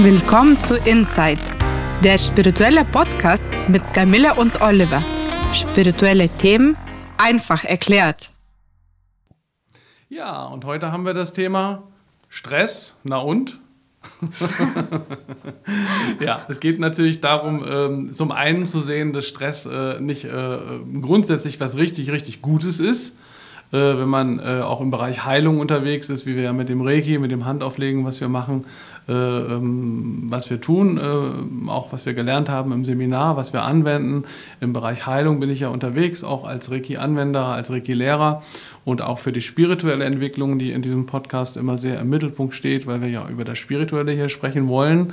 [0.00, 1.40] Willkommen zu Inside,
[2.04, 5.02] der spirituelle Podcast mit Camilla und Oliver.
[5.52, 6.76] Spirituelle Themen
[7.16, 8.30] einfach erklärt.
[10.08, 11.82] Ja, und heute haben wir das Thema
[12.28, 12.96] Stress.
[13.02, 13.58] Na und?
[16.20, 20.58] ja, es geht natürlich darum, ähm, zum einen zu sehen, dass Stress äh, nicht äh,
[21.02, 23.16] grundsätzlich was richtig, richtig Gutes ist.
[23.72, 27.18] Äh, wenn man auch im Bereich Heilung unterwegs ist, wie wir ja mit dem Reiki,
[27.18, 28.64] mit dem Handauflegen, was wir machen,
[29.10, 34.24] was wir tun, äh, auch was wir gelernt haben im Seminar, was wir anwenden.
[34.60, 38.42] Im Bereich Heilung bin ich ja unterwegs, auch als Reiki-Anwender, als Reiki-Lehrer
[38.88, 42.86] und auch für die spirituelle Entwicklung, die in diesem Podcast immer sehr im Mittelpunkt steht,
[42.86, 45.12] weil wir ja über das Spirituelle hier sprechen wollen.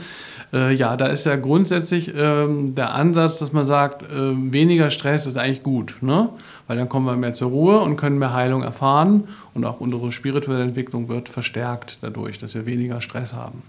[0.53, 5.25] Äh, ja, da ist ja grundsätzlich ähm, der Ansatz, dass man sagt, äh, weniger Stress
[5.25, 6.29] ist eigentlich gut, ne?
[6.67, 10.11] weil dann kommen wir mehr zur Ruhe und können mehr Heilung erfahren und auch unsere
[10.13, 13.61] spirituelle Entwicklung wird verstärkt dadurch, dass wir weniger Stress haben.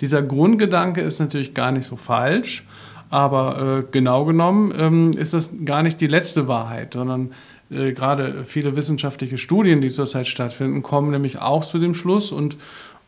[0.00, 2.64] Dieser Grundgedanke ist natürlich gar nicht so falsch,
[3.10, 7.32] aber äh, genau genommen ähm, ist das gar nicht die letzte Wahrheit, sondern
[7.70, 12.56] äh, gerade viele wissenschaftliche Studien, die zurzeit stattfinden, kommen nämlich auch zu dem Schluss und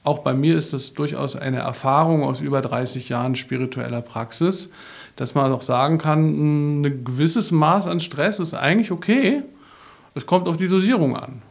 [0.04, 4.70] auch bei mir ist das durchaus eine Erfahrung aus über 30 Jahren spiritueller Praxis,
[5.16, 9.42] dass man auch sagen kann, ein gewisses Maß an Stress ist eigentlich okay.
[10.14, 11.42] Es kommt auf die Dosierung an.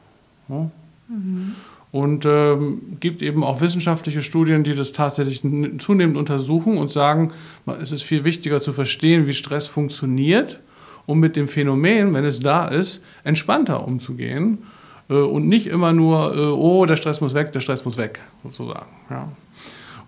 [1.07, 1.55] Mhm.
[1.93, 5.41] Und ähm, gibt eben auch wissenschaftliche Studien, die das tatsächlich
[5.77, 7.31] zunehmend untersuchen und sagen,
[7.79, 10.59] es ist viel wichtiger zu verstehen, wie Stress funktioniert,
[11.05, 14.63] um mit dem Phänomen, wenn es da ist, entspannter umzugehen
[15.07, 18.21] äh, und nicht immer nur, äh, oh, der Stress muss weg, der Stress muss weg,
[18.41, 18.89] sozusagen.
[19.11, 19.31] Ja.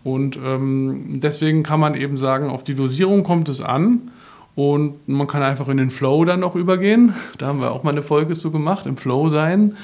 [0.04, 4.10] Und ähm, deswegen kann man eben sagen, auf die Dosierung kommt es an.
[4.56, 7.14] Und man kann einfach in den Flow dann noch übergehen.
[7.38, 9.76] Da haben wir auch mal eine Folge zu gemacht, im Flow sein.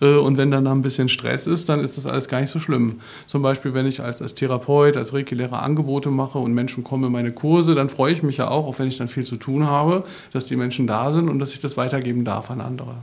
[0.00, 2.50] Äh, und wenn dann da ein bisschen Stress ist, dann ist das alles gar nicht
[2.50, 3.00] so schlimm.
[3.26, 7.12] Zum Beispiel, wenn ich als, als Therapeut, als Reiki-Lehrer Angebote mache und Menschen kommen in
[7.12, 9.66] meine Kurse, dann freue ich mich ja auch, auch wenn ich dann viel zu tun
[9.66, 12.96] habe, dass die Menschen da sind und dass ich das weitergeben darf an andere.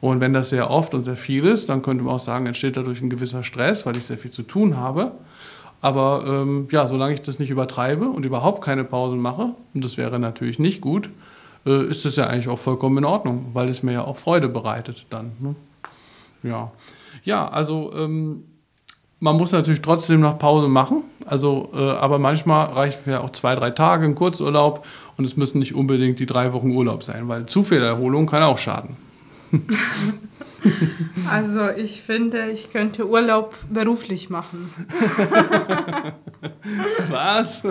[0.00, 2.76] Und wenn das sehr oft und sehr viel ist, dann könnte man auch sagen, entsteht
[2.76, 5.12] dadurch ein gewisser Stress, weil ich sehr viel zu tun habe.
[5.84, 9.98] Aber ähm, ja, solange ich das nicht übertreibe und überhaupt keine Pausen mache, und das
[9.98, 11.10] wäre natürlich nicht gut,
[11.66, 14.48] äh, ist das ja eigentlich auch vollkommen in Ordnung, weil es mir ja auch Freude
[14.48, 15.32] bereitet dann.
[15.40, 15.54] Ne?
[16.42, 16.72] Ja.
[17.22, 18.44] ja, also ähm,
[19.20, 21.02] man muss natürlich trotzdem noch Pause machen.
[21.26, 24.86] Also, äh, aber manchmal reicht für auch zwei, drei Tage ein Kurzurlaub
[25.18, 28.42] und es müssen nicht unbedingt die drei Wochen Urlaub sein, weil zu viel Erholung kann
[28.42, 28.96] auch schaden.
[31.30, 34.70] Also ich finde, ich könnte Urlaub beruflich machen.
[37.08, 37.62] Was?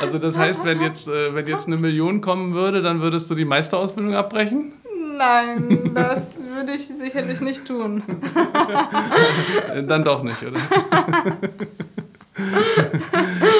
[0.00, 3.34] also das heißt, wenn jetzt, äh, wenn jetzt eine Million kommen würde, dann würdest du
[3.34, 4.72] die Meisterausbildung abbrechen?
[5.16, 8.02] Nein, das würde ich sicherlich nicht tun.
[9.86, 10.60] dann doch nicht, oder?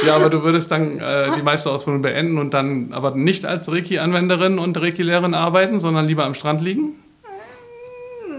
[0.06, 4.58] Ja, aber du würdest dann äh, die Meisterausbildung beenden und dann aber nicht als Reiki-Anwenderin
[4.58, 6.94] und Reiki-Lehrerin arbeiten, sondern lieber am Strand liegen?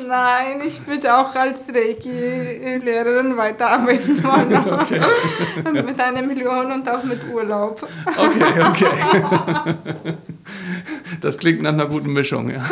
[0.07, 4.81] Nein, ich würde auch als Reiki-Lehrerin weiterarbeiten wollen.
[4.81, 5.01] Okay.
[5.85, 7.85] mit einer Million und auch mit Urlaub.
[8.05, 9.75] Okay, okay.
[11.19, 12.65] Das klingt nach einer guten Mischung, ja.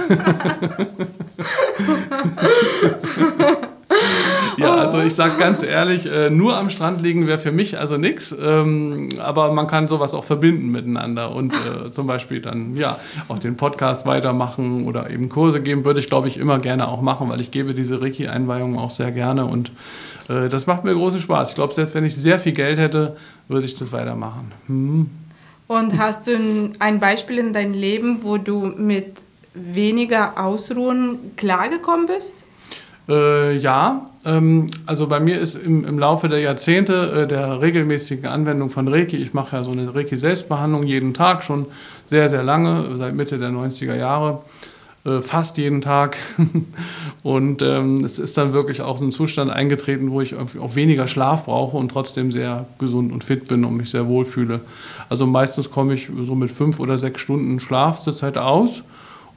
[4.58, 7.98] Ja, also ich sage ganz ehrlich, äh, nur am Strand liegen wäre für mich also
[7.98, 8.36] nichts.
[8.40, 13.40] Ähm, aber man kann sowas auch verbinden miteinander und äh, zum Beispiel dann ja auch
[13.40, 17.30] den Podcast weitermachen oder eben Kurse geben, würde ich glaube ich immer gerne auch machen,
[17.30, 19.72] weil ich gebe diese Reiki-Einweihungen auch sehr gerne und
[20.30, 21.50] äh, das macht mir großen Spaß.
[21.50, 23.16] Ich glaube, selbst wenn ich sehr viel Geld hätte,
[23.48, 24.52] würde ich das weitermachen.
[24.68, 25.10] Hm.
[25.68, 29.18] Und hast du ein Beispiel in deinem Leben, wo du mit
[29.56, 32.45] weniger Ausruhen klargekommen bist?
[33.08, 38.26] Äh, ja, ähm, also bei mir ist im, im Laufe der Jahrzehnte äh, der regelmäßigen
[38.26, 41.68] Anwendung von Reiki, ich mache ja so eine Reiki-Selbstbehandlung jeden Tag schon
[42.06, 44.42] sehr, sehr lange, seit Mitte der 90er Jahre,
[45.06, 46.18] äh, fast jeden Tag.
[47.24, 51.06] und ähm, es ist dann wirklich auch so ein Zustand eingetreten, wo ich auch weniger
[51.06, 54.62] Schlaf brauche und trotzdem sehr gesund und fit bin und mich sehr wohl fühle.
[55.09, 58.82] Also meistens komme ich so mit fünf oder sechs Stunden Schlaf zurzeit aus.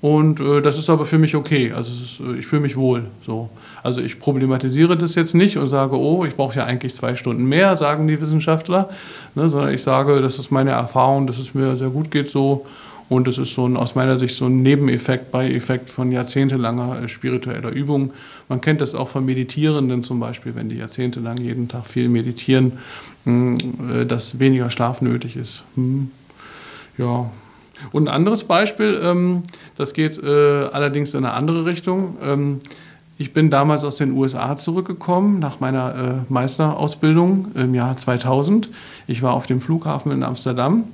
[0.01, 1.73] Und äh, das ist aber für mich okay.
[1.73, 3.05] Also ist, äh, ich fühle mich wohl.
[3.23, 3.49] So.
[3.83, 7.45] Also ich problematisiere das jetzt nicht und sage, oh, ich brauche ja eigentlich zwei Stunden
[7.47, 8.91] mehr, sagen die Wissenschaftler,
[9.35, 12.67] ne, sondern ich sage, das ist meine Erfahrung, dass es mir sehr gut geht so.
[13.09, 17.09] Und das ist so ein, aus meiner Sicht so ein Nebeneffekt, Beieffekt von jahrzehntelanger äh,
[17.09, 18.13] spiritueller Übung.
[18.49, 22.73] Man kennt das auch von Meditierenden zum Beispiel, wenn die jahrzehntelang jeden Tag viel meditieren,
[23.25, 23.57] hm,
[23.91, 25.65] äh, dass weniger Schlaf nötig ist.
[25.75, 26.11] Hm.
[26.99, 27.31] Ja,
[27.93, 29.43] und ein anderes Beispiel, ähm,
[29.77, 30.27] das geht äh,
[30.73, 32.17] allerdings in eine andere Richtung.
[32.23, 32.61] Ähm,
[33.21, 35.95] Ich bin damals aus den USA zurückgekommen nach meiner
[36.29, 38.69] äh, Meisterausbildung im Jahr 2000.
[39.09, 40.85] Ich war auf dem Flughafen in Amsterdam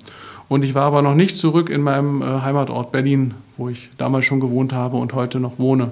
[0.48, 4.24] und ich war aber noch nicht zurück in meinem äh, Heimatort Berlin, wo ich damals
[4.24, 5.90] schon gewohnt habe und heute noch wohne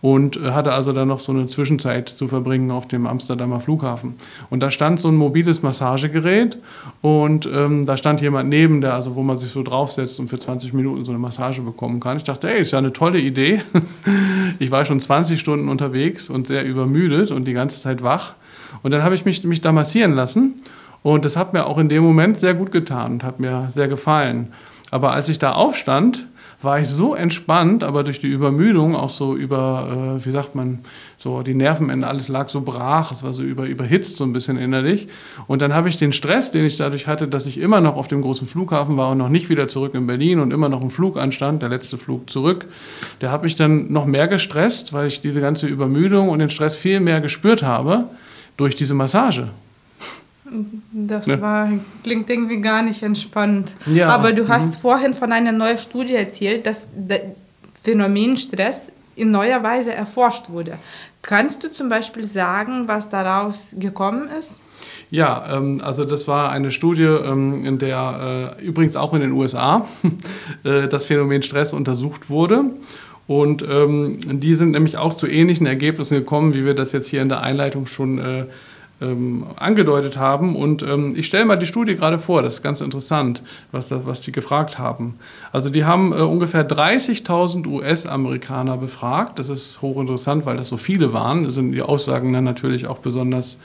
[0.00, 4.14] und äh, hatte also dann noch so eine Zwischenzeit zu verbringen auf dem Amsterdamer Flughafen.
[4.50, 6.58] Und da stand so ein mobiles Massagegerät
[7.02, 10.38] und ähm, da stand jemand neben, der also wo man sich so draufsetzt und für
[10.38, 12.16] 20 Minuten so eine Massage bekommen kann.
[12.16, 13.62] Ich dachte, ey, ist ja eine tolle Idee.
[14.58, 18.34] ich war schon 20 Stunden unterwegs und sehr übermüdet und die ganze Zeit wach.
[18.82, 20.54] Und dann habe ich mich, mich da massieren lassen
[21.02, 23.88] und das hat mir auch in dem Moment sehr gut getan und hat mir sehr
[23.88, 24.52] gefallen.
[24.90, 26.26] Aber als ich da aufstand,
[26.60, 30.80] war ich so entspannt, aber durch die Übermüdung auch so über, äh, wie sagt man,
[31.16, 34.56] so die Nervenende, alles lag so brach, es war so über, überhitzt so ein bisschen
[34.56, 35.08] innerlich.
[35.46, 38.08] Und dann habe ich den Stress, den ich dadurch hatte, dass ich immer noch auf
[38.08, 40.90] dem großen Flughafen war und noch nicht wieder zurück in Berlin und immer noch ein
[40.90, 42.66] Flug anstand, der letzte Flug zurück,
[43.20, 46.74] der hat mich dann noch mehr gestresst, weil ich diese ganze Übermüdung und den Stress
[46.74, 48.06] viel mehr gespürt habe
[48.56, 49.48] durch diese Massage.
[50.92, 51.40] Das ne?
[51.40, 51.70] war,
[52.02, 53.74] klingt irgendwie gar nicht entspannt.
[53.86, 54.08] Ja.
[54.08, 54.80] Aber du hast mhm.
[54.80, 57.20] vorhin von einer neuen Studie erzählt, dass das
[57.82, 60.78] Phänomen Stress in neuer Weise erforscht wurde.
[61.22, 64.62] Kannst du zum Beispiel sagen, was daraus gekommen ist?
[65.10, 69.32] Ja, ähm, also das war eine Studie, ähm, in der äh, übrigens auch in den
[69.32, 69.86] USA
[70.64, 72.64] äh, das Phänomen Stress untersucht wurde.
[73.26, 77.20] Und ähm, die sind nämlich auch zu ähnlichen Ergebnissen gekommen, wie wir das jetzt hier
[77.20, 78.46] in der Einleitung schon äh,
[79.00, 80.56] ähm, angedeutet haben.
[80.56, 83.42] Und ähm, ich stelle mal die Studie gerade vor, das ist ganz interessant,
[83.72, 85.18] was, was die gefragt haben.
[85.52, 89.38] Also die haben äh, ungefähr 30.000 US-Amerikaner befragt.
[89.38, 91.44] Das ist hochinteressant, weil das so viele waren.
[91.44, 93.58] Da sind die Aussagen dann natürlich auch besonders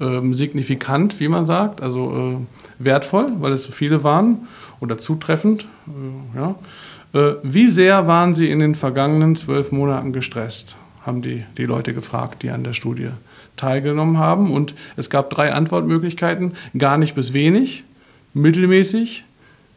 [0.00, 4.48] ähm, signifikant, wie man sagt, also äh, wertvoll, weil es so viele waren
[4.80, 5.66] oder zutreffend.
[5.86, 6.54] Äh, ja.
[7.12, 11.94] Äh, wie sehr waren sie in den vergangenen zwölf Monaten gestresst, haben die, die Leute
[11.94, 13.10] gefragt, die an der Studie
[13.62, 14.50] teilgenommen haben.
[14.50, 16.54] Und es gab drei Antwortmöglichkeiten.
[16.76, 17.84] Gar nicht bis wenig,
[18.34, 19.24] mittelmäßig,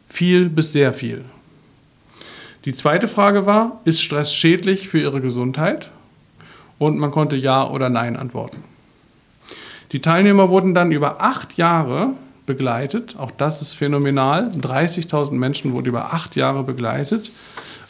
[0.08, 1.24] viel bis sehr viel.
[2.64, 5.90] Die zweite Frage war, ist Stress schädlich für Ihre Gesundheit?
[6.78, 8.64] Und man konnte Ja oder Nein antworten.
[9.92, 12.10] Die Teilnehmer wurden dann über acht Jahre
[12.44, 13.14] begleitet.
[13.18, 14.50] Auch das ist phänomenal.
[14.50, 17.30] 30.000 Menschen wurden über acht Jahre begleitet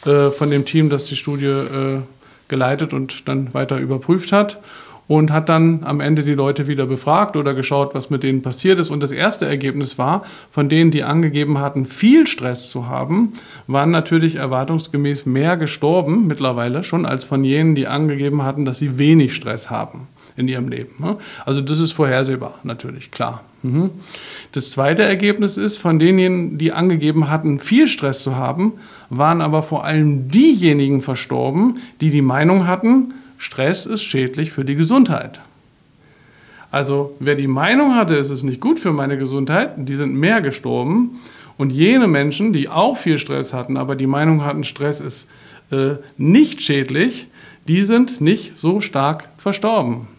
[0.05, 2.01] äh, von dem Team, das die Studie äh,
[2.47, 4.59] geleitet und dann weiter überprüft hat
[5.07, 8.79] und hat dann am Ende die Leute wieder befragt oder geschaut, was mit denen passiert
[8.79, 8.89] ist.
[8.89, 13.33] Und das erste Ergebnis war, von denen, die angegeben hatten, viel Stress zu haben,
[13.67, 18.97] waren natürlich erwartungsgemäß mehr gestorben mittlerweile schon als von jenen, die angegeben hatten, dass sie
[18.97, 20.93] wenig Stress haben in ihrem Leben.
[20.99, 21.17] Ne?
[21.45, 23.43] Also das ist vorhersehbar, natürlich, klar.
[23.63, 23.89] Mhm.
[24.51, 28.73] Das zweite Ergebnis ist, von denjenigen, die angegeben hatten, viel Stress zu haben,
[29.09, 34.75] waren aber vor allem diejenigen verstorben, die die Meinung hatten, Stress ist schädlich für die
[34.75, 35.39] Gesundheit.
[36.71, 40.41] Also wer die Meinung hatte, es ist nicht gut für meine Gesundheit, die sind mehr
[40.41, 41.19] gestorben.
[41.57, 45.27] Und jene Menschen, die auch viel Stress hatten, aber die Meinung hatten, Stress ist
[45.71, 47.27] äh, nicht schädlich,
[47.67, 50.07] die sind nicht so stark verstorben.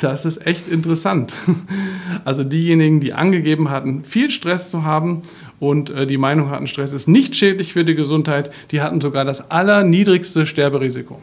[0.00, 1.32] Das ist echt interessant.
[2.24, 5.22] Also diejenigen, die angegeben hatten, viel Stress zu haben
[5.58, 9.24] und äh, die Meinung hatten, Stress ist nicht schädlich für die Gesundheit, die hatten sogar
[9.24, 11.20] das allerniedrigste Sterberisiko.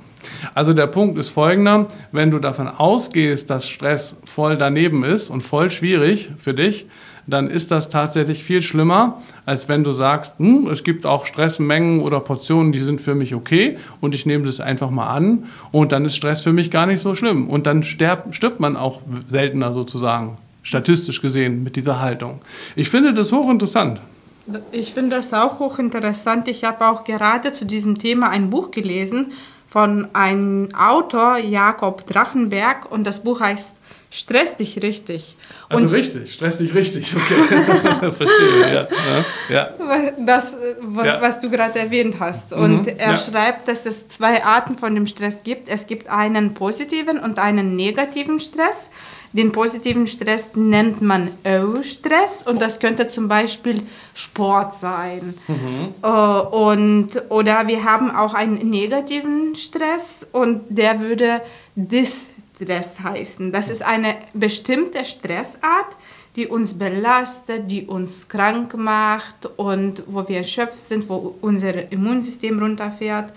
[0.54, 5.42] Also der Punkt ist folgender, wenn du davon ausgehst, dass Stress voll daneben ist und
[5.42, 6.88] voll schwierig für dich,
[7.26, 12.02] dann ist das tatsächlich viel schlimmer, als wenn du sagst, hm, es gibt auch Stressmengen
[12.02, 15.92] oder Portionen, die sind für mich okay und ich nehme das einfach mal an und
[15.92, 17.50] dann ist Stress für mich gar nicht so schlimm.
[17.50, 22.42] Und dann stirbt, stirbt man auch seltener sozusagen, statistisch gesehen, mit dieser Haltung.
[22.76, 24.02] Ich finde das hochinteressant.
[24.74, 26.50] Ich finde das auch hochinteressant.
[26.50, 29.32] Ich habe auch gerade zu diesem Thema ein Buch gelesen
[29.74, 33.74] von einem Autor, Jakob Drachenberg, und das Buch heißt
[34.16, 35.36] Stress dich richtig.
[35.70, 38.12] Also und richtig, stress dich richtig, okay.
[38.12, 38.88] Verstehe, ja.
[39.50, 39.70] ja.
[40.20, 40.56] Das,
[41.04, 41.20] ja.
[41.20, 42.54] was du gerade erwähnt hast.
[42.54, 42.94] Und mhm.
[43.00, 43.18] er ja.
[43.18, 45.68] schreibt, dass es zwei Arten von dem Stress gibt.
[45.68, 48.92] Es gibt einen positiven und einen negativen Stress.
[49.32, 53.82] Den positiven Stress nennt man Eustress und das könnte zum Beispiel
[54.14, 55.34] Sport sein.
[55.48, 55.96] Mhm.
[56.04, 61.42] Äh, und, oder wir haben auch einen negativen Stress und der würde
[62.60, 63.52] Distress heißen.
[63.52, 65.96] Das ist eine bestimmte Stressart,
[66.36, 72.60] die uns belastet, die uns krank macht und wo wir erschöpft sind, wo unser Immunsystem
[72.60, 73.34] runterfährt.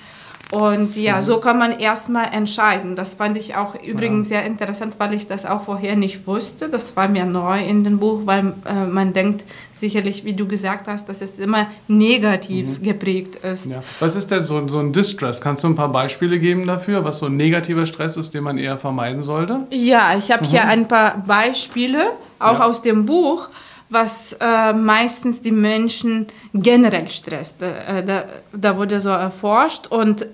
[0.53, 1.23] Und ja, mhm.
[1.23, 2.95] so kann man erstmal entscheiden.
[2.95, 4.39] Das fand ich auch übrigens ja.
[4.39, 6.69] sehr interessant, weil ich das auch vorher nicht wusste.
[6.69, 9.43] Das war mir neu in dem Buch, weil äh, man denkt
[9.81, 12.83] sicherlich, wie du gesagt hast, dass es immer negativ mhm.
[12.83, 13.67] geprägt ist.
[13.67, 13.83] Ja.
[13.99, 15.41] Was ist denn so, so ein Distress?
[15.41, 18.57] Kannst du ein paar Beispiele geben dafür, was so ein negativer Stress ist, den man
[18.57, 19.67] eher vermeiden sollte?
[19.71, 20.49] Ja, ich habe mhm.
[20.49, 22.65] hier ein paar Beispiele, auch ja.
[22.65, 23.49] aus dem Buch
[23.89, 27.63] was äh, meistens die Menschen generell stresst.
[27.63, 30.27] Äh, da, da, wurde so erforscht und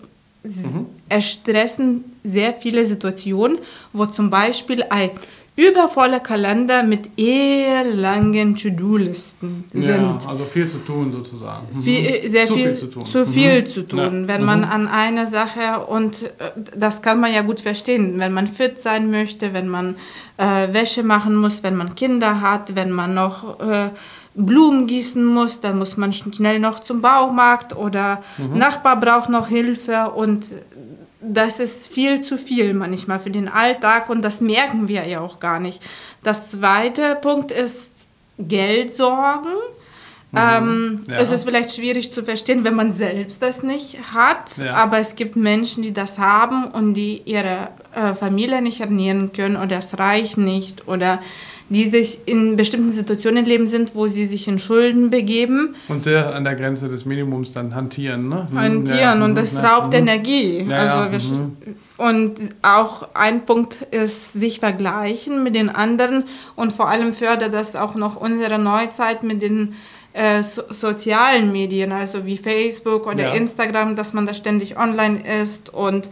[0.43, 0.87] mhm.
[1.09, 3.59] es stressen sehr viele Situationen,
[3.93, 5.11] wo zum Beispiel ein
[5.55, 9.87] übervoller Kalender mit eher langen To-Do-Listen sind.
[9.87, 11.67] Ja, also viel zu tun sozusagen.
[11.73, 11.83] Mhm.
[11.83, 13.05] Viel, sehr zu viel, viel, zu tun.
[13.05, 13.67] Zu viel mhm.
[13.67, 14.29] zu tun, ja.
[14.29, 14.71] wenn man mhm.
[14.71, 16.29] an einer Sache, und äh,
[16.75, 19.97] das kann man ja gut verstehen, wenn man fit sein möchte, wenn man
[20.39, 23.61] äh, Wäsche machen muss, wenn man Kinder hat, wenn man noch...
[23.61, 23.91] Äh,
[24.35, 28.59] Blumen gießen muss, dann muss man schnell noch zum Baumarkt oder mhm.
[28.59, 30.47] Nachbar braucht noch Hilfe und
[31.23, 35.38] das ist viel zu viel manchmal für den Alltag und das merken wir ja auch
[35.41, 35.83] gar nicht.
[36.23, 37.93] Das zweite Punkt ist
[38.38, 39.52] Geldsorgen.
[40.33, 40.38] Mhm.
[40.38, 41.19] Ähm, ja.
[41.19, 44.75] Es ist vielleicht schwierig zu verstehen, wenn man selbst das nicht hat, ja.
[44.75, 49.57] aber es gibt Menschen, die das haben und die ihre äh, Familie nicht ernähren können
[49.57, 51.21] oder das Reich nicht oder
[51.69, 55.75] die sich in bestimmten Situationen leben sind, wo sie sich in Schulden begeben.
[55.88, 58.47] Und sehr an der Grenze des Minimums dann hantieren, ne?
[58.50, 60.00] Hm, hantieren ja, und das ja, raubt mhm.
[60.00, 60.66] Energie.
[60.69, 61.57] Ja, also mhm.
[61.97, 66.25] Und auch ein Punkt ist sich vergleichen mit den anderen
[66.57, 69.75] und vor allem fördert das auch noch unsere Neuzeit mit den
[70.14, 75.73] äh, so sozialen Medien, also wie Facebook oder Instagram, dass man da ständig online ist
[75.73, 76.09] und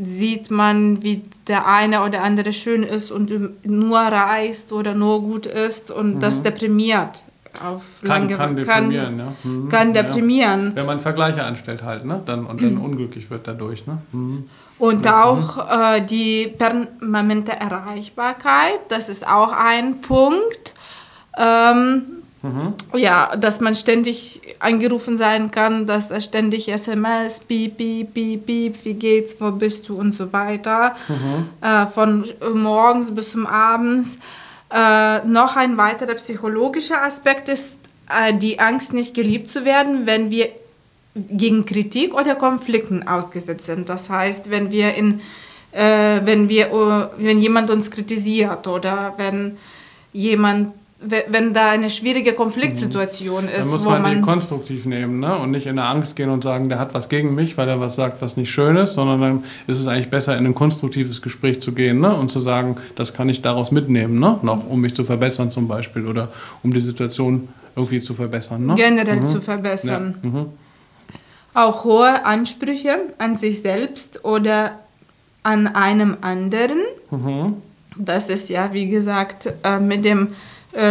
[0.00, 3.32] sieht man, wie der eine oder andere schön ist und
[3.66, 6.20] nur reist oder nur gut ist und mhm.
[6.20, 7.22] das deprimiert
[7.62, 9.32] auf kann, lange kann deprimieren, kann, ja.
[9.50, 9.68] Mhm.
[9.68, 10.66] kann deprimieren.
[10.66, 10.76] Ja.
[10.76, 12.20] Wenn man Vergleiche anstellt halt, ne?
[12.24, 13.98] Dann, und dann unglücklich wird dadurch, ne?
[14.12, 14.48] Mhm.
[14.78, 15.24] Und ja.
[15.24, 20.74] auch äh, die permanente Erreichbarkeit, das ist auch ein Punkt.
[21.36, 22.74] Ähm, Mhm.
[22.94, 28.84] Ja, dass man ständig angerufen sein kann, dass er ständig SMS, piep, piep, piep, piep,
[28.84, 30.94] wie geht's, wo bist du und so weiter.
[31.08, 31.48] Mhm.
[31.60, 34.18] Äh, von morgens bis zum Abends.
[34.70, 37.76] Äh, noch ein weiterer psychologischer Aspekt ist
[38.08, 40.48] äh, die Angst, nicht geliebt zu werden, wenn wir
[41.14, 43.88] gegen Kritik oder Konflikten ausgesetzt sind.
[43.88, 45.20] Das heißt, wenn wir in,
[45.72, 49.56] äh, wenn wir, wenn jemand uns kritisiert oder wenn
[50.12, 53.50] jemand wenn da eine schwierige Konfliktsituation mhm.
[53.50, 53.60] ist.
[53.60, 55.36] Dann muss man, man den konstruktiv nehmen ne?
[55.38, 57.78] und nicht in der Angst gehen und sagen, der hat was gegen mich, weil er
[57.80, 61.22] was sagt, was nicht schön ist, sondern dann ist es eigentlich besser, in ein konstruktives
[61.22, 62.14] Gespräch zu gehen ne?
[62.14, 64.38] und zu sagen, das kann ich daraus mitnehmen, ne?
[64.42, 66.28] noch um mich zu verbessern zum Beispiel oder
[66.64, 68.66] um die Situation irgendwie zu verbessern.
[68.66, 68.74] Ne?
[68.74, 69.28] Generell mhm.
[69.28, 70.18] zu verbessern.
[70.20, 70.28] Ja.
[70.28, 70.46] Mhm.
[71.54, 74.80] Auch hohe Ansprüche an sich selbst oder
[75.44, 76.78] an einem anderen.
[77.12, 77.54] Mhm.
[77.96, 80.30] Das ist ja, wie gesagt, äh, mit dem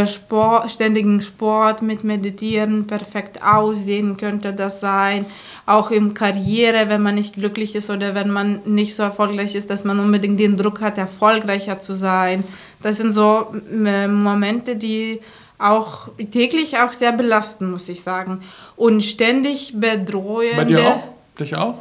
[0.08, 5.26] Sport, ständigen Sport mit Meditieren, perfekt aussehen könnte das sein.
[5.66, 9.70] Auch im Karriere, wenn man nicht glücklich ist oder wenn man nicht so erfolgreich ist,
[9.70, 12.44] dass man unbedingt den Druck hat, erfolgreicher zu sein.
[12.82, 15.22] Das sind so äh, Momente, die
[15.60, 18.42] auch täglich auch sehr belasten, muss ich sagen.
[18.76, 20.56] Und ständig bedrohende.
[20.56, 21.04] Bei dir auch?
[21.40, 21.76] Dich auch?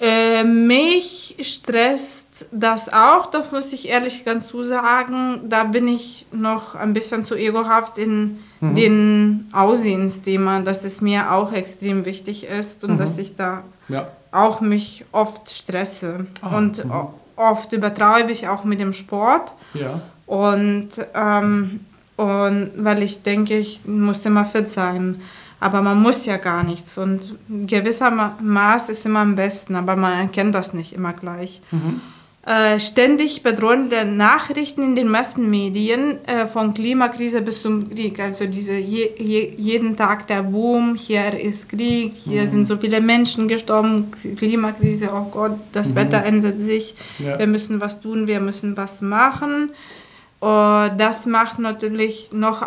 [0.00, 5.40] Äh, mich stresst das auch, das muss ich ehrlich ganz zu sagen.
[5.48, 8.74] Da bin ich noch ein bisschen zu egohaft in mhm.
[8.74, 12.98] den Aussehensthema, dass es mir auch extrem wichtig ist und mhm.
[12.98, 14.08] dass ich da ja.
[14.30, 16.26] auch mich oft stresse.
[16.40, 16.92] Ah, und mhm.
[17.36, 19.52] oft übertreibe ich auch mit dem Sport.
[19.74, 20.00] Ja.
[20.26, 21.80] Und, ähm,
[22.16, 25.20] und weil ich denke, ich muss immer fit sein.
[25.60, 26.98] Aber man muss ja gar nichts.
[26.98, 28.10] Und gewisser
[28.40, 31.60] Maß ist immer am besten, aber man erkennt das nicht immer gleich.
[31.70, 32.00] Mhm.
[32.48, 38.18] Äh, ständig bedrohende Nachrichten in den Massenmedien äh, von Klimakrise bis zum Krieg.
[38.20, 42.50] Also diese je, je, jeden Tag der Boom, hier ist Krieg, hier mhm.
[42.50, 45.96] sind so viele Menschen gestorben, Klimakrise, oh Gott, das mhm.
[45.96, 47.38] Wetter ändert sich, ja.
[47.38, 49.68] wir müssen was tun, wir müssen was machen.
[50.40, 52.62] Das macht natürlich noch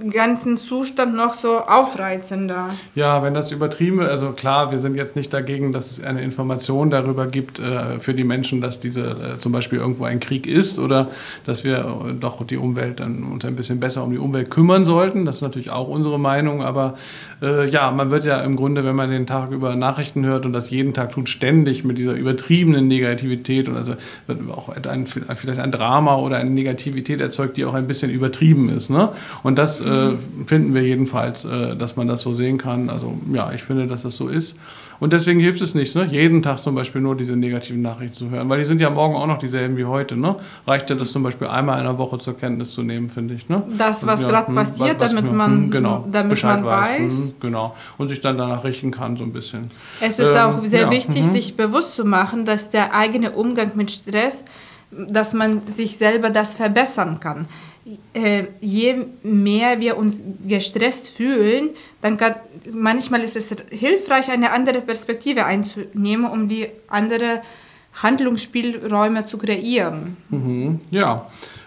[0.00, 2.70] den ganzen Zustand noch so aufreizender.
[2.94, 6.22] Ja, wenn das übertrieben wird, also klar, wir sind jetzt nicht dagegen, dass es eine
[6.22, 10.48] Information darüber gibt äh, für die Menschen, dass diese äh, zum Beispiel irgendwo ein Krieg
[10.48, 11.08] ist oder
[11.46, 14.84] dass wir äh, doch die Umwelt dann uns ein bisschen besser um die Umwelt kümmern
[14.84, 15.24] sollten.
[15.24, 16.94] Das ist natürlich auch unsere Meinung, aber
[17.40, 20.52] äh, ja, man wird ja im Grunde, wenn man den Tag über Nachrichten hört und
[20.52, 23.92] das jeden Tag tut, ständig mit dieser übertriebenen Negativität und also
[24.26, 28.68] wird auch ein, vielleicht ein Drama oder eine Negativität erzeugt, die auch ein bisschen übertrieben
[28.68, 28.90] ist.
[28.90, 29.10] Ne?
[29.42, 30.12] Und das äh,
[30.46, 32.90] finden wir jedenfalls, äh, dass man das so sehen kann.
[32.90, 34.56] Also ja, ich finde, dass das so ist.
[35.00, 36.06] Und deswegen hilft es nicht, ne?
[36.10, 39.16] jeden Tag zum Beispiel nur diese negativen Nachrichten zu hören, weil die sind ja morgen
[39.16, 40.16] auch noch dieselben wie heute.
[40.16, 40.36] Ne?
[40.66, 43.48] Reicht ja das zum Beispiel einmal in der Woche zur Kenntnis zu nehmen, finde ich.
[43.48, 43.62] Ne?
[43.76, 47.02] Das, was ja, gerade hm, passiert, was, damit man, hm, genau, damit Bescheid man weiß.
[47.02, 47.12] weiß.
[47.12, 47.74] Hm, genau.
[47.98, 49.70] Und sich dann danach richten kann, so ein bisschen.
[50.00, 51.32] Es ist ähm, auch sehr ja, wichtig, mhm.
[51.32, 54.44] sich bewusst zu machen, dass der eigene Umgang mit Stress,
[55.08, 57.46] dass man sich selber das verbessern kann.
[58.14, 61.70] Äh, je mehr wir uns gestresst fühlen,
[62.00, 62.36] dann kann,
[62.72, 67.42] manchmal ist es hilfreich, eine andere Perspektive einzunehmen, um die andere
[67.94, 70.16] Handlungsspielräume zu kreieren.
[70.30, 71.26] Mhm, ja.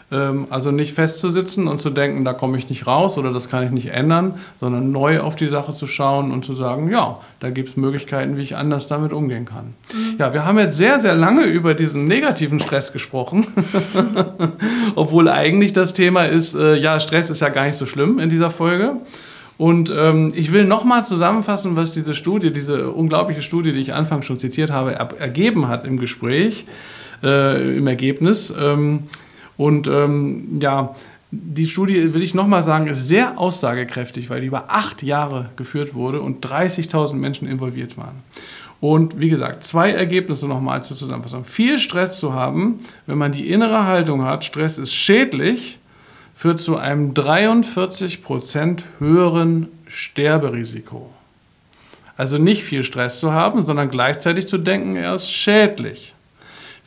[0.10, 3.66] Ähm, also nicht festzusitzen und zu denken, da komme ich nicht raus oder das kann
[3.66, 7.50] ich nicht ändern, sondern neu auf die Sache zu schauen und zu sagen, ja, da
[7.50, 9.74] gibt es Möglichkeiten, wie ich anders damit umgehen kann.
[9.94, 10.16] Mhm.
[10.18, 13.48] Ja, wir haben jetzt sehr, sehr lange über diesen negativen Stress gesprochen,
[14.96, 18.30] obwohl eigentlich das Thema ist, äh, ja, Stress ist ja gar nicht so schlimm in
[18.30, 18.94] dieser Folge.
[19.58, 24.26] Und ähm, ich will nochmal zusammenfassen, was diese Studie, diese unglaubliche Studie, die ich anfangs
[24.26, 26.66] schon zitiert habe, ergeben hat im Gespräch,
[27.24, 28.54] äh, im Ergebnis.
[28.58, 29.04] Ähm,
[29.58, 30.96] und ähm, ja,
[31.32, 35.94] die Studie, will ich nochmal sagen, ist sehr aussagekräftig, weil die über acht Jahre geführt
[35.94, 38.24] wurde und 30.000 Menschen involviert waren.
[38.80, 41.44] Und wie gesagt, zwei Ergebnisse nochmal zur Zusammenfassung.
[41.44, 45.80] Viel Stress zu haben, wenn man die innere Haltung hat, Stress ist schädlich,
[46.34, 51.10] führt zu einem 43% höheren Sterberisiko.
[52.16, 56.14] Also nicht viel Stress zu haben, sondern gleichzeitig zu denken, er ist schädlich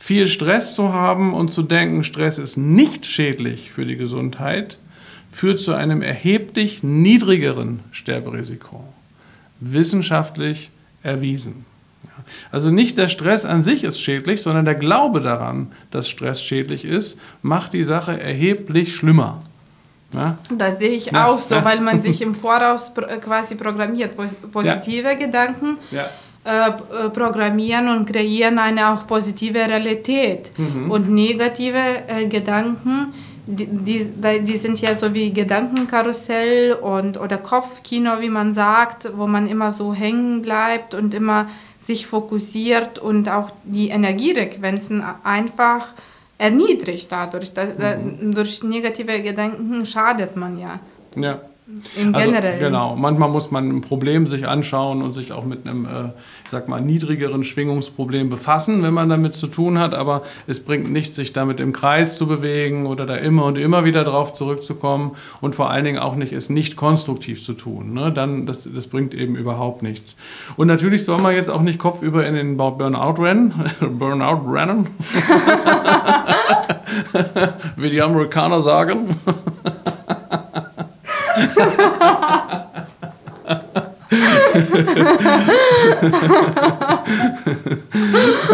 [0.01, 4.79] viel Stress zu haben und zu denken, Stress ist nicht schädlich für die Gesundheit,
[5.29, 8.83] führt zu einem erheblich niedrigeren Sterberisiko.
[9.59, 10.71] Wissenschaftlich
[11.03, 11.65] erwiesen.
[12.51, 16.83] Also nicht der Stress an sich ist schädlich, sondern der Glaube daran, dass Stress schädlich
[16.83, 19.43] ist, macht die Sache erheblich schlimmer.
[20.13, 20.39] Ja?
[20.49, 21.27] Das sehe ich ja.
[21.27, 21.63] auch so, ja.
[21.63, 22.91] weil man sich im Voraus
[23.21, 24.17] quasi programmiert.
[24.51, 26.05] Positive Gedanken äh, äh,
[27.13, 30.51] programmieren und kreieren eine auch positive Realität.
[30.57, 30.89] Mhm.
[30.89, 33.13] Und negative äh, Gedanken,
[33.45, 39.27] die, die, die, sind ja so wie Gedankenkarussell und, oder Kopfkino, wie man sagt, wo
[39.27, 41.47] man immer so hängen bleibt und immer
[41.83, 45.87] sich fokussiert und auch die Energierequenzen einfach
[46.37, 47.53] erniedrigt dadurch.
[47.53, 48.33] Da, mhm.
[48.33, 50.79] Durch negative Gedanken schadet man ja.
[51.15, 51.41] Ja.
[51.97, 52.59] Im also, Generellen.
[52.59, 56.09] Genau, manchmal muss man ein Problem sich anschauen und sich auch mit einem, äh,
[56.43, 60.91] ich sag mal, niedrigeren Schwingungsproblem befassen, wenn man damit zu tun hat, aber es bringt
[60.91, 65.11] nichts, sich damit im Kreis zu bewegen oder da immer und immer wieder drauf zurückzukommen
[65.39, 67.93] und vor allen Dingen auch nicht, es nicht konstruktiv zu tun.
[67.93, 68.11] Ne?
[68.11, 70.17] Dann, das, das bringt eben überhaupt nichts.
[70.57, 74.87] Und natürlich soll man jetzt auch nicht kopfüber in den Burnout rennen, Burnout rennen,
[77.75, 79.15] wie die Amerikaner sagen.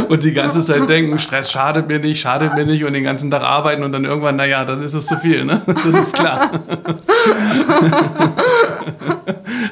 [0.09, 3.31] und die ganze Zeit denken, Stress schadet mir nicht, schadet mir nicht und den ganzen
[3.31, 5.61] Tag arbeiten und dann irgendwann, naja, dann ist es zu viel, ne?
[5.65, 6.51] Das ist klar.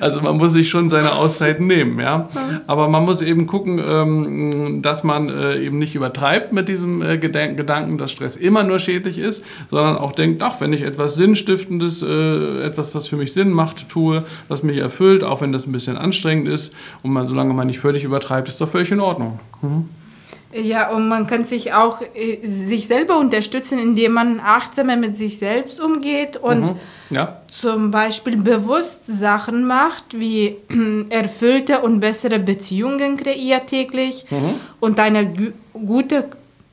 [0.06, 2.30] Also man muss sich schon seine Auszeiten nehmen, ja.
[2.68, 7.18] Aber man muss eben gucken, ähm, dass man äh, eben nicht übertreibt mit diesem äh,
[7.18, 12.04] Gedanken, dass Stress immer nur schädlich ist, sondern auch denkt, ach, wenn ich etwas Sinnstiftendes,
[12.04, 15.72] äh, etwas, was für mich Sinn macht, tue, was mich erfüllt, auch wenn das ein
[15.72, 19.40] bisschen anstrengend ist und man, solange man nicht völlig übertreibt, ist das völlig in Ordnung.
[19.64, 19.90] Mhm.
[20.56, 25.38] Ja, und man kann sich auch äh, sich selber unterstützen, indem man achtsamer mit sich
[25.38, 26.76] selbst umgeht und mhm.
[27.10, 27.42] ja.
[27.48, 30.56] zum Beispiel bewusst Sachen macht, wie
[31.10, 34.56] erfüllte und bessere Beziehungen kreiert täglich mhm.
[34.80, 36.26] und eine gute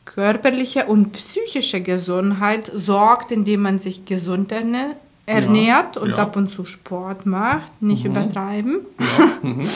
[0.05, 6.17] körperliche und psychische Gesundheit sorgt, indem man sich gesund ernährt ernährt ja, und ja.
[6.17, 8.11] ab und zu Sport macht, nicht mhm.
[8.11, 8.81] übertreiben.
[8.99, 9.29] Ja.
[9.43, 9.67] Mhm.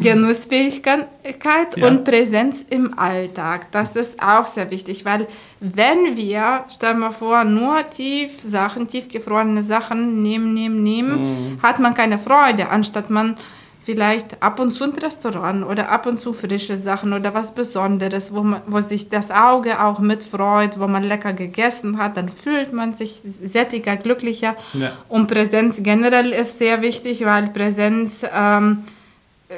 [0.00, 3.70] Genussfähigkeit und Präsenz im Alltag.
[3.70, 5.28] Das ist auch sehr wichtig, weil
[5.60, 11.62] wenn wir, stell mal vor, nur tief Sachen, tiefgefrorene Sachen nehmen, nehmen, nehmen, mhm.
[11.62, 13.36] hat man keine Freude, anstatt man
[13.84, 18.32] vielleicht ab und zu ein Restaurant oder ab und zu frische Sachen oder was Besonderes,
[18.32, 22.72] wo, man, wo sich das Auge auch mitfreut, wo man lecker gegessen hat, dann fühlt
[22.72, 24.54] man sich sättiger, glücklicher.
[24.74, 24.92] Ja.
[25.08, 28.84] Und Präsenz generell ist sehr wichtig, weil Präsenz ähm,
[29.48, 29.54] äh,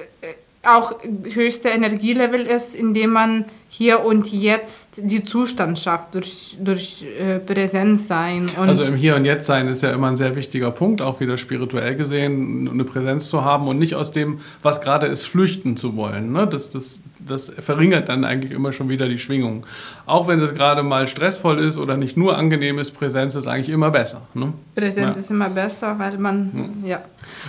[0.67, 0.95] auch
[1.33, 3.45] höchste Energielevel ist, indem man
[3.77, 8.49] hier und jetzt die Zustand schafft durch, durch äh, Präsenz sein.
[8.57, 11.37] also im Hier und Jetzt sein ist ja immer ein sehr wichtiger Punkt, auch wieder
[11.37, 15.97] spirituell gesehen, eine Präsenz zu haben und nicht aus dem, was gerade ist, flüchten zu
[15.97, 16.33] wollen.
[16.33, 16.47] Ne?
[16.47, 19.67] Das, das, das verringert dann eigentlich immer schon wieder die Schwingung.
[20.07, 23.71] Auch wenn es gerade mal stressvoll ist oder nicht nur angenehm ist, Präsenz ist eigentlich
[23.71, 24.23] immer besser.
[24.35, 24.53] Ne?
[24.77, 25.21] Präsenz ja.
[25.21, 26.91] ist immer besser, weil man, ja.
[26.91, 27.03] ja.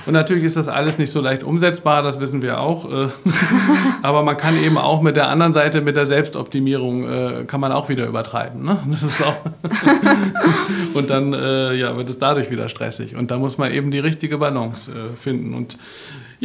[0.05, 2.91] Und natürlich ist das alles nicht so leicht umsetzbar, das wissen wir auch.
[2.91, 3.08] Äh,
[4.01, 7.71] aber man kann eben auch mit der anderen Seite, mit der Selbstoptimierung, äh, kann man
[7.71, 8.63] auch wieder übertreiben.
[8.63, 8.79] Ne?
[8.89, 9.36] Das ist auch
[10.93, 13.15] und dann äh, ja, wird es dadurch wieder stressig.
[13.15, 15.53] Und da muss man eben die richtige Balance finden.
[15.53, 15.77] Und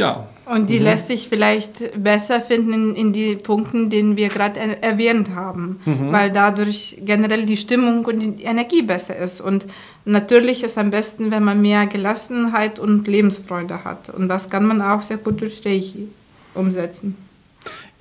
[0.00, 0.26] ja.
[0.46, 0.84] Und die mhm.
[0.86, 5.78] lässt sich vielleicht besser finden in, in die Punkten, den wir gerade er erwähnt haben,
[5.84, 6.10] mhm.
[6.10, 9.40] weil dadurch generell die Stimmung und die Energie besser ist.
[9.40, 9.66] Und
[10.04, 14.10] natürlich ist am besten, wenn man mehr Gelassenheit und Lebensfreude hat.
[14.10, 16.08] Und das kann man auch sehr gut durch Reiki
[16.54, 17.16] umsetzen.